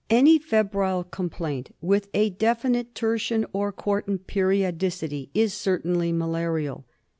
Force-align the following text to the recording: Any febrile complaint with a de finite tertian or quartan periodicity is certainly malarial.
Any 0.09 0.39
febrile 0.39 1.03
complaint 1.03 1.75
with 1.79 2.09
a 2.15 2.31
de 2.31 2.55
finite 2.55 2.95
tertian 2.95 3.45
or 3.53 3.71
quartan 3.71 4.17
periodicity 4.17 5.29
is 5.35 5.53
certainly 5.53 6.11
malarial. 6.11 6.85